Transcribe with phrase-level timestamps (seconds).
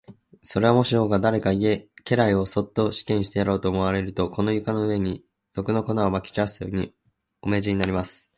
[0.41, 6.95] それは、もし王が誰か家来をそっと死刑にしてやろうと思われると、この床の上に、毒の粉をまき散らすように、
[7.43, 8.29] お命じになります。